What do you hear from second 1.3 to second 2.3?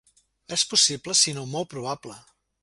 molt probable.